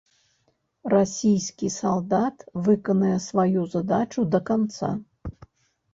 [0.93, 2.35] Расійскі салдат
[2.69, 4.91] выканае сваю задачу да канца!